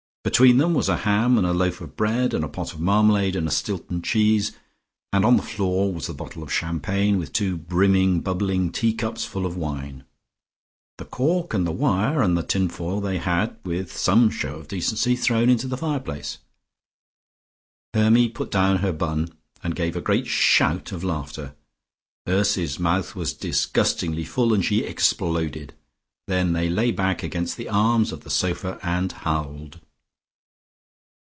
Between 0.23 0.57
them 0.57 0.75
was 0.75 0.87
a 0.87 0.97
ham 0.97 1.35
and 1.39 1.47
a 1.47 1.51
loaf 1.51 1.81
of 1.81 1.95
bread, 1.97 2.35
and 2.35 2.43
a 2.43 2.47
pot 2.47 2.73
of 2.75 2.79
marmalade 2.79 3.35
and 3.35 3.47
a 3.47 3.51
Stilton 3.51 4.03
cheese, 4.03 4.51
and 5.11 5.25
on 5.25 5.35
the 5.35 5.41
floor 5.41 5.91
was 5.91 6.05
the 6.05 6.13
bottle 6.13 6.43
of 6.43 6.53
champagne 6.53 7.17
with 7.17 7.33
two 7.33 7.57
brimming 7.57 8.19
bubbling 8.19 8.71
tea 8.71 8.93
cups 8.93 9.25
full 9.25 9.47
of 9.47 9.57
wine. 9.57 10.03
The 10.99 11.05
cork 11.05 11.55
and 11.55 11.65
the 11.65 11.71
wire 11.71 12.21
and 12.21 12.37
the 12.37 12.43
tin 12.43 12.69
foil 12.69 13.01
they 13.01 13.17
had, 13.17 13.57
with 13.63 13.97
some 13.97 14.29
show 14.29 14.57
of 14.57 14.67
decency, 14.67 15.15
thrown 15.15 15.49
into 15.49 15.67
the 15.67 15.75
fireplace. 15.75 16.37
Hermy 17.95 18.29
put 18.29 18.51
down 18.51 18.77
her 18.77 18.93
bun, 18.93 19.29
and 19.63 19.75
gave 19.75 19.95
a 19.95 20.01
great 20.01 20.27
shout 20.27 20.91
of 20.91 21.03
laughter; 21.03 21.55
Ursy's 22.29 22.77
mouth 22.79 23.15
was 23.15 23.33
disgustingly 23.33 24.25
full 24.25 24.53
and 24.53 24.63
she 24.63 24.83
exploded. 24.83 25.73
Then 26.27 26.53
they 26.53 26.69
lay 26.69 26.91
back 26.91 27.23
against 27.23 27.57
the 27.57 27.69
arms 27.69 28.11
of 28.11 28.19
the 28.21 28.29
sofa 28.29 28.77
and 28.83 29.11
howled. 29.11 29.79